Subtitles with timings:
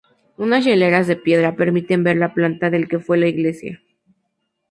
[0.35, 3.83] Unas hileras de piedra permiten ver la planta del que fue la iglesia.